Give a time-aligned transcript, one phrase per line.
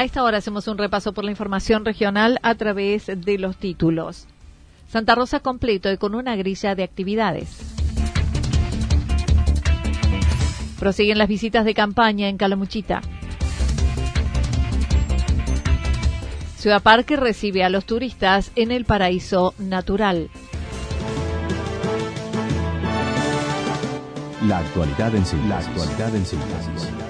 [0.00, 4.26] A esta hora hacemos un repaso por la información regional a través de los títulos.
[4.88, 7.58] Santa Rosa completo y con una grilla de actividades.
[10.78, 13.02] Prosiguen las visitas de campaña en Calamuchita.
[16.56, 20.30] Ciudad Parque recibe a los turistas en el paraíso natural.
[24.46, 25.50] La actualidad en síntesis.
[25.50, 27.09] La actualidad en.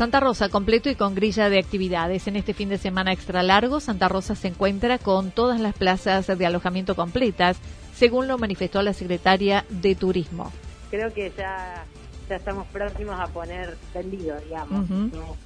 [0.00, 2.26] Santa Rosa completo y con grilla de actividades.
[2.26, 6.26] En este fin de semana extra largo, Santa Rosa se encuentra con todas las plazas
[6.26, 7.58] de alojamiento completas,
[7.94, 10.50] según lo manifestó la secretaria de Turismo.
[10.88, 11.84] Creo que ya,
[12.30, 14.90] ya estamos próximos a poner tendido, digamos.
[14.90, 15.36] Estamos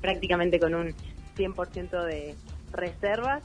[0.00, 0.94] prácticamente con un
[1.36, 2.36] 100% de
[2.70, 3.42] reservas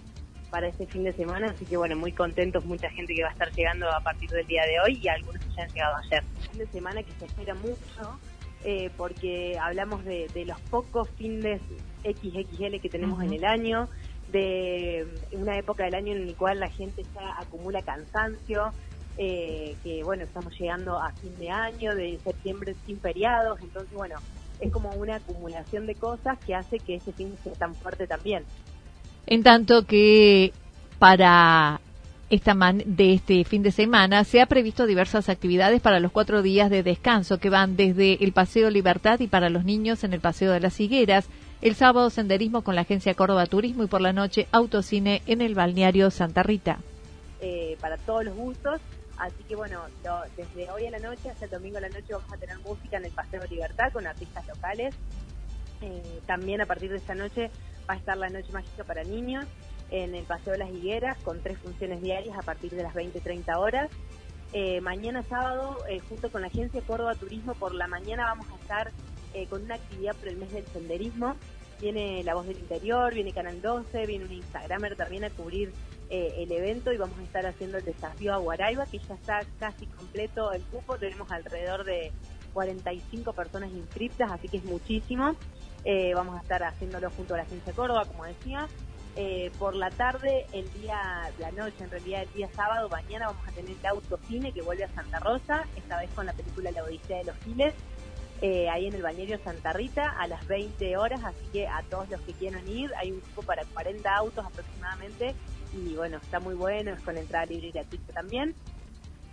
[0.51, 3.31] para este fin de semana, así que bueno, muy contentos, mucha gente que va a
[3.31, 6.23] estar llegando a partir del día de hoy y algunos ya han llegado ayer.
[6.51, 8.19] Fin de semana que se espera mucho,
[8.63, 11.61] eh, porque hablamos de, los pocos fines
[12.03, 13.89] XXL que tenemos en el año,
[14.31, 18.71] de una época del año en la cual la gente ya acumula cansancio,
[19.17, 24.15] eh, que bueno, estamos llegando a fin de año, de septiembre sin feriados, entonces bueno,
[24.59, 28.43] es como una acumulación de cosas que hace que ese fin sea tan fuerte también.
[29.27, 30.53] En tanto que
[30.99, 31.79] para
[32.29, 36.69] esta de este fin de semana se ha previsto diversas actividades para los cuatro días
[36.69, 40.51] de descanso que van desde el Paseo Libertad y para los niños en el Paseo
[40.51, 41.27] de las Higueras,
[41.61, 45.53] el sábado senderismo con la Agencia Córdoba Turismo y por la noche autocine en el
[45.53, 46.79] balneario Santa Rita.
[47.41, 48.79] Eh, para todos los gustos,
[49.17, 49.81] así que bueno,
[50.37, 52.97] desde hoy a la noche hasta el domingo a la noche vamos a tener música
[52.97, 54.95] en el Paseo Libertad con artistas locales.
[55.81, 57.51] Eh, también a partir de esta noche
[57.87, 59.45] va a estar la Noche Mágica para Niños
[59.93, 63.57] en el Paseo de las Higueras con tres funciones diarias a partir de las 20-30
[63.57, 63.91] horas.
[64.51, 68.55] Eh, mañana sábado, eh, junto con la Agencia Córdoba Turismo, por la mañana vamos a
[68.55, 68.91] estar
[69.35, 71.35] eh, con una actividad por el mes del senderismo.
[71.79, 75.71] Viene La Voz del Interior, viene Canal 12, viene un Instagramer también a cubrir
[76.09, 79.87] el evento y vamos a estar haciendo el desafío a Guaraiba, que ya está casi
[79.87, 80.95] completo el cupo.
[80.97, 82.11] Tenemos alrededor de
[82.53, 85.35] 45 personas inscritas, así que es muchísimo.
[86.13, 88.67] vamos a estar haciéndolo junto a la Agencia Córdoba, como decía.
[89.15, 93.47] Eh, por la tarde, el día, la noche, en realidad el día sábado, mañana vamos
[93.47, 96.83] a tener el autocine que vuelve a Santa Rosa, esta vez con la película La
[96.83, 97.75] Odisea de los Giles,
[98.41, 102.09] eh, ahí en el balneario Santa Rita a las 20 horas, así que a todos
[102.09, 105.35] los que quieran ir, hay un grupo para 40 autos aproximadamente,
[105.73, 108.55] y bueno, está muy bueno, es con entrada libre y gratuita también.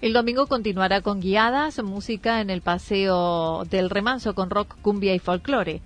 [0.02, 5.18] El domingo continuará con guiadas, música en el Paseo del Remanso con rock, cumbia y
[5.18, 5.80] folclore.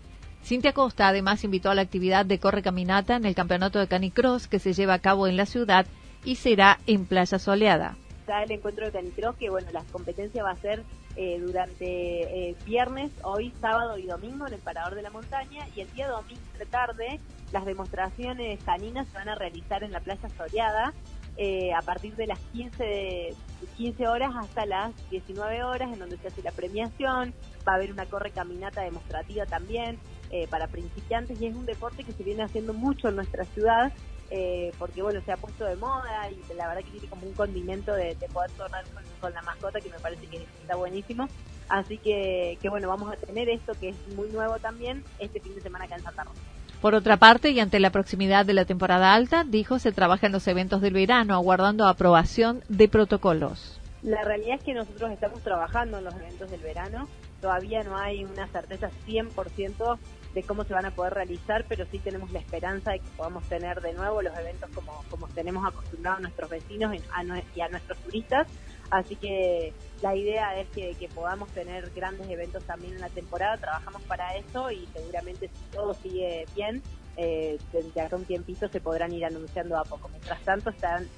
[0.44, 4.46] Cintia Costa además invitó a la actividad de corre caminata en el campeonato de canicross
[4.46, 5.86] que se lleva a cabo en la ciudad
[6.22, 7.96] y será en Playa Soleada.
[8.20, 10.82] Está el encuentro de canicross que bueno, la competencia va a ser
[11.16, 15.80] eh, durante eh, viernes, hoy, sábado y domingo en el Parador de la Montaña y
[15.80, 17.20] el día domingo de tarde
[17.52, 20.92] las demostraciones caninas se van a realizar en la Playa Soleada
[21.36, 23.34] eh, a partir de las 15,
[23.76, 27.34] 15 horas hasta las 19 horas en donde se hace la premiación,
[27.66, 29.98] va a haber una corre caminata demostrativa también,
[30.34, 33.92] eh, para principiantes y es un deporte que se viene haciendo mucho en nuestra ciudad
[34.30, 37.34] eh, porque bueno, se ha puesto de moda y la verdad que tiene como un
[37.34, 38.84] condimento de, poder tornar
[39.20, 41.28] con, la mascota que me parece que está buenísimo.
[41.68, 45.54] Así que, que bueno, vamos a tener esto que es muy nuevo también este fin
[45.54, 46.40] de semana acá en Santa Rosa.
[46.80, 50.32] Por otra parte, y ante la proximidad de la temporada alta, dijo se trabaja en
[50.32, 53.80] los eventos del verano, aguardando aprobación de protocolos.
[54.02, 57.08] La realidad es que nosotros estamos trabajando en los eventos del verano.
[57.40, 59.98] Todavía no hay una certeza 100%
[60.34, 63.44] de cómo se van a poder realizar, pero sí tenemos la esperanza de que podamos
[63.44, 68.48] tener de nuevo los eventos como, como tenemos acostumbrados nuestros vecinos y a nuestros turistas.
[68.90, 69.72] Así que
[70.02, 74.70] la idea es que, podamos tener grandes eventos también en la temporada, trabajamos para eso
[74.70, 76.82] y seguramente si todo sigue bien,
[77.16, 80.08] eh, desde acá un tiempito se podrán ir anunciando a poco.
[80.08, 81.08] Mientras tanto están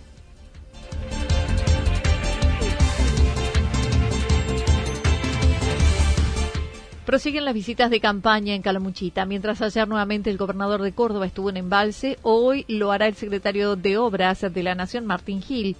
[7.07, 9.27] Prosiguen las visitas de campaña en Calamuchita.
[9.27, 13.77] Mientras ayer nuevamente el gobernador de Córdoba estuvo en embalse, hoy lo hará el secretario
[13.77, 15.77] de Obras de la Nación, Martín Gil,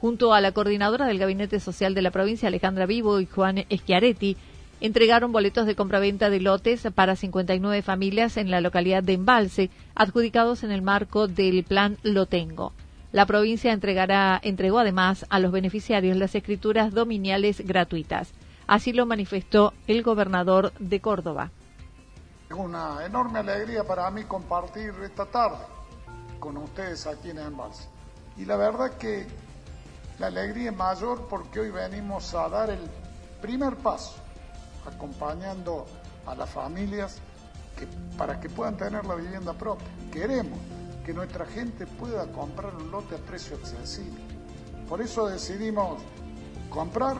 [0.00, 4.38] junto a la coordinadora del Gabinete Social de la provincia, Alejandra Vivo y Juan Schiaretti.
[4.80, 10.64] Entregaron boletos de compraventa de lotes para 59 familias en la localidad de Embalse, adjudicados
[10.64, 12.72] en el marco del Plan Lo Tengo.
[13.12, 18.32] La provincia entregará, entregó además a los beneficiarios las escrituras dominiales gratuitas.
[18.70, 21.50] Así lo manifestó el gobernador de Córdoba.
[22.48, 25.64] Es una enorme alegría para mí compartir esta tarde
[26.38, 27.88] con ustedes aquí en Embalse.
[28.36, 29.26] Y la verdad que
[30.20, 32.78] la alegría es mayor porque hoy venimos a dar el
[33.42, 34.14] primer paso,
[34.86, 35.86] acompañando
[36.24, 37.18] a las familias
[37.76, 39.88] que, para que puedan tener la vivienda propia.
[40.12, 40.60] Queremos
[41.04, 44.20] que nuestra gente pueda comprar un lote a precio accesible.
[44.88, 46.00] Por eso decidimos
[46.70, 47.16] comprar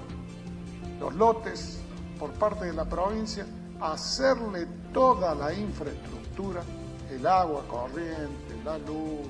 [1.00, 1.80] los lotes
[2.18, 3.46] por parte de la provincia,
[3.80, 6.62] hacerle toda la infraestructura,
[7.10, 9.26] el agua corriente, la luz,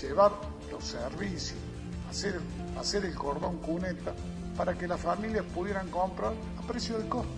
[0.00, 0.32] llevar
[0.70, 1.58] los servicios,
[2.10, 2.40] hacer,
[2.78, 4.12] hacer el cordón cuneta
[4.56, 7.30] para que las familias pudieran comprar a precio de costo.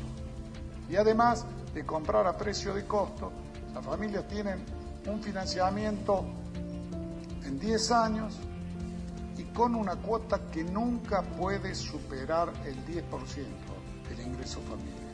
[0.88, 1.44] Y además
[1.74, 3.30] de comprar a precio de costo,
[3.74, 4.64] las familias tienen
[5.06, 6.24] un financiamiento
[7.44, 8.38] en 10 años
[9.54, 13.04] con una cuota que nunca puede superar el 10%
[14.08, 15.08] del ingreso familiar.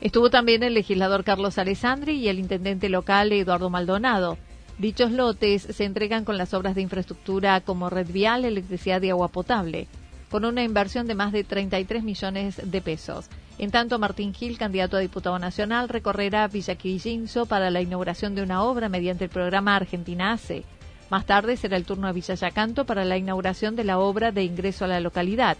[0.00, 4.36] Estuvo también el legislador Carlos Alessandri y el intendente local Eduardo Maldonado.
[4.78, 9.28] Dichos lotes se entregan con las obras de infraestructura como red vial, electricidad y agua
[9.28, 9.86] potable,
[10.30, 13.30] con una inversión de más de 33 millones de pesos.
[13.56, 18.42] En tanto, Martín Gil, candidato a diputado nacional, recorrerá Villa Quillinzo para la inauguración de
[18.42, 20.64] una obra mediante el programa Argentina ACE.
[21.10, 24.44] Más tarde será el turno a Villa Yacanto para la inauguración de la obra de
[24.44, 25.56] ingreso a la localidad.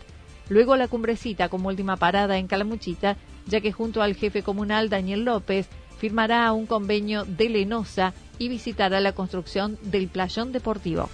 [0.49, 5.25] Luego la cumbrecita como última parada en Calamuchita, ya que junto al jefe comunal Daniel
[5.25, 5.69] López
[5.99, 11.09] firmará un convenio de Lenosa y visitará la construcción del playón deportivo.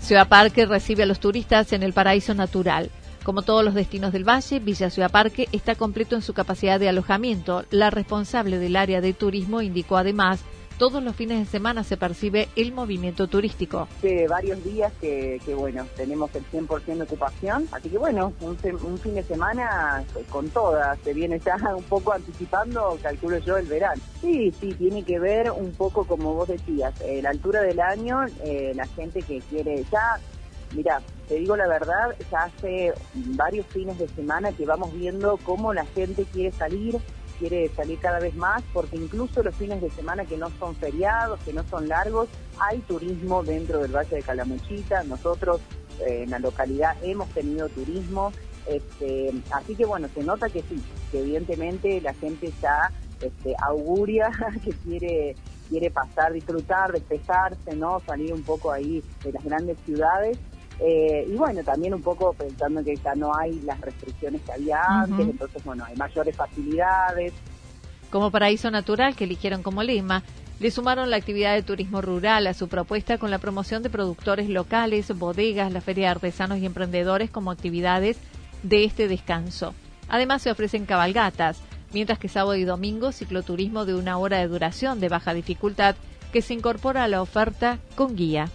[0.00, 2.90] Ciudad Parque recibe a los turistas en el paraíso natural.
[3.24, 6.90] Como todos los destinos del valle, Villa Ciudad Parque está completo en su capacidad de
[6.90, 7.64] alojamiento.
[7.70, 10.44] La responsable del área de turismo indicó además
[10.78, 13.88] todos los fines de semana se percibe el movimiento turístico.
[13.98, 18.58] Hace varios días que, bueno, tenemos el 100% de ocupación, así que bueno, un,
[18.98, 24.02] fin de semana con todas, se viene ya un poco anticipando, calculo yo, el verano.
[24.20, 28.24] Sí, sí, tiene que ver un poco, como vos decías, eh, la altura del año,
[28.44, 30.18] eh, la gente que quiere ya...
[30.72, 35.72] Mira, te digo la verdad, ya hace varios fines de semana que vamos viendo cómo
[35.72, 36.98] la gente quiere salir,
[37.38, 41.40] quiere salir cada vez más, porque incluso los fines de semana que no son feriados,
[41.40, 42.28] que no son largos,
[42.60, 45.02] hay turismo dentro del Valle de Calamuchita.
[45.04, 45.60] Nosotros
[46.00, 48.32] eh, en la localidad hemos tenido turismo,
[48.66, 52.90] este, así que bueno, se nota que sí, que evidentemente la gente ya
[53.20, 54.30] este, auguria
[54.64, 55.36] que quiere
[55.68, 57.98] quiere pasar, disfrutar, despejarse, ¿no?
[58.00, 60.38] Salir un poco ahí de las grandes ciudades
[60.80, 64.82] eh, y bueno, también un poco pensando que ya no hay las restricciones que había
[64.82, 67.32] antes, entonces bueno, hay mayores facilidades.
[68.10, 70.22] Como paraíso natural que eligieron como lema,
[70.60, 74.48] le sumaron la actividad de turismo rural a su propuesta con la promoción de productores
[74.48, 78.18] locales, bodegas, la feria de artesanos y emprendedores como actividades
[78.62, 79.74] de este descanso.
[80.08, 81.60] Además se ofrecen cabalgatas,
[81.92, 85.96] mientras que sábado y domingo cicloturismo de una hora de duración de baja dificultad
[86.32, 88.50] que se incorpora a la oferta con guía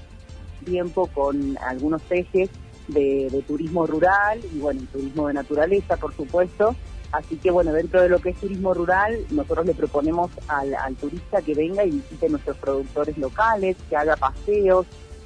[0.60, 2.50] tiempo con algunos ejes
[2.88, 6.76] de, turismo rural y bueno, turismo de naturaleza, por supuesto.
[7.12, 11.42] Así que bueno, dentro de lo que es turismo rural, nosotros le proponemos al, turista
[11.42, 14.86] que venga y visite nuestros productores locales, que haga paseos,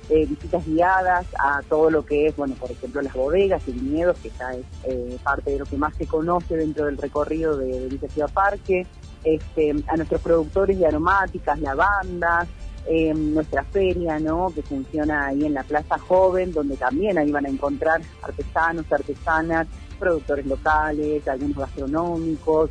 [0.10, 4.18] eh, visitas guiadas a todo lo que es, bueno, por ejemplo, las bodegas y viñedos,
[4.20, 7.90] que ya es eh, parte de lo que más se conoce dentro del recorrido de,
[7.90, 8.86] de Ciudad Parque,
[9.24, 12.48] este, a nuestros productores de aromáticas, lavandas,
[12.86, 14.52] eh, nuestra feria, ¿no?
[14.54, 19.68] Que funciona ahí en la Plaza Joven, donde también ahí van a encontrar artesanos, artesanas,
[20.00, 22.70] productores locales, algunos gastronómicos.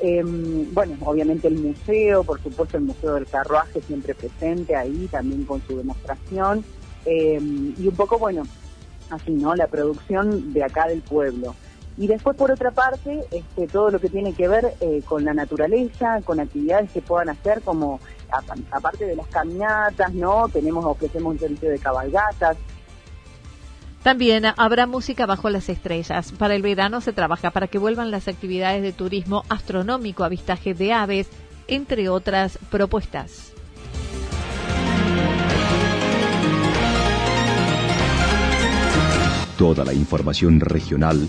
[0.00, 5.44] Em, bueno, obviamente el museo, por supuesto el Museo del Carruaje siempre presente ahí, también
[5.44, 6.64] con su demostración.
[7.04, 8.42] Em, y un poco, bueno,
[9.10, 9.54] así, ¿no?
[9.54, 11.54] La producción de acá del pueblo.
[11.98, 15.34] Y después, por otra parte, este, todo lo que tiene que ver eh, con la
[15.34, 18.00] naturaleza, con actividades que puedan hacer, como
[18.70, 20.48] aparte de las caminatas, ¿no?
[20.48, 22.56] Tenemos, ofrecemos un servicio de cabalgatas.
[24.02, 26.32] También habrá música bajo las estrellas.
[26.32, 30.92] Para el verano se trabaja para que vuelvan las actividades de turismo astronómico, avistaje de
[30.92, 31.28] aves,
[31.68, 33.52] entre otras propuestas.
[39.56, 41.28] Toda la información regional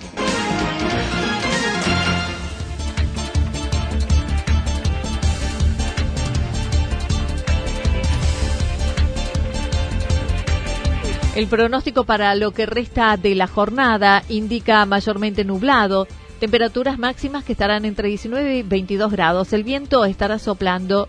[11.33, 16.05] El pronóstico para lo que resta de la jornada indica mayormente nublado,
[16.41, 19.53] temperaturas máximas que estarán entre 19 y 22 grados.
[19.53, 21.07] El viento estará soplando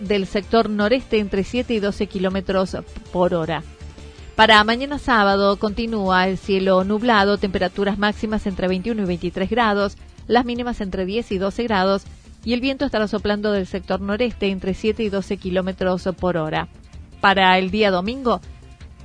[0.00, 2.76] del sector noreste entre 7 y 12 kilómetros
[3.10, 3.62] por hora.
[4.36, 10.44] Para mañana sábado continúa el cielo nublado, temperaturas máximas entre 21 y 23 grados, las
[10.44, 12.02] mínimas entre 10 y 12 grados
[12.44, 16.68] y el viento estará soplando del sector noreste entre 7 y 12 kilómetros por hora.
[17.22, 18.42] Para el día domingo,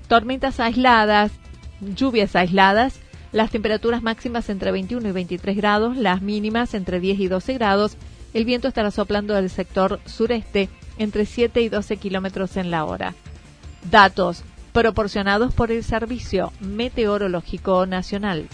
[0.09, 1.31] tormentas aisladas,
[1.79, 2.99] lluvias aisladas,
[3.31, 7.95] las temperaturas máximas entre 21 y 23 grados, las mínimas entre 10 y 12 grados,
[8.33, 13.13] el viento estará soplando del sector sureste entre 7 y 12 kilómetros en la hora.
[13.89, 18.47] Datos proporcionados por el Servicio Meteorológico Nacional.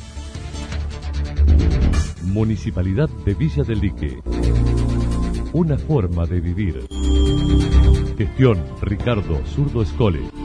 [2.24, 4.20] Municipalidad de Villa del Lique.
[5.54, 6.86] Una forma de vivir.
[8.18, 10.45] Gestión Ricardo Zurdo Escole.